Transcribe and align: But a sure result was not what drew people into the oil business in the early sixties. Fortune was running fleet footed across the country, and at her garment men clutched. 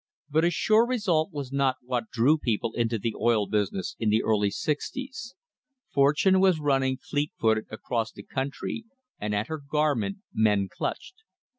But 0.31 0.43
a 0.43 0.49
sure 0.49 0.87
result 0.87 1.31
was 1.31 1.51
not 1.51 1.75
what 1.83 2.09
drew 2.09 2.39
people 2.39 2.73
into 2.73 2.97
the 2.97 3.13
oil 3.21 3.45
business 3.45 3.95
in 3.99 4.09
the 4.09 4.23
early 4.23 4.49
sixties. 4.49 5.35
Fortune 5.93 6.39
was 6.39 6.59
running 6.59 6.97
fleet 6.97 7.33
footed 7.39 7.67
across 7.69 8.11
the 8.11 8.23
country, 8.23 8.85
and 9.19 9.35
at 9.35 9.45
her 9.45 9.59
garment 9.59 10.17
men 10.33 10.69
clutched. 10.75 11.21